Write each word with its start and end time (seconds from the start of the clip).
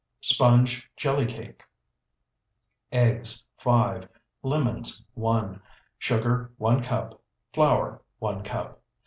SPONGE 0.21 0.89
JELLY 0.97 1.27
CAKE 1.27 1.61
Eggs, 2.91 3.47
5. 3.57 4.09
Lemons, 4.41 5.05
1. 5.13 5.61
Sugar, 5.99 6.51
1 6.57 6.81
cup. 6.81 7.21
Flour, 7.53 8.01
1 8.17 8.41
cup. 8.41 8.81